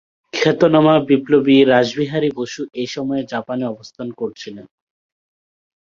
খ্যাতনামা 0.33 0.95
বিপ্লবী 1.07 1.57
রাসবিহারী 1.65 2.29
বসু 2.35 2.61
এ 2.73 2.85
সময়ে 2.87 3.23
জাপানে 3.23 3.63
অবস্থান 3.65 4.07
করছিলেন। 4.11 4.67